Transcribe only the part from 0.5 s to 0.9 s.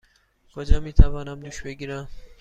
کجا